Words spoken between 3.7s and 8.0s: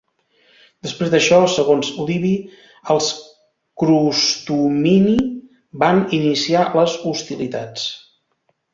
crustumini van iniciar les hostilitats.